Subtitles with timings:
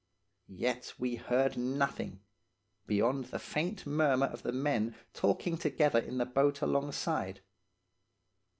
[0.49, 2.21] "Yet we heard nothing,
[2.87, 7.41] beyond the faint murmur of the men talking together in the boat alongside.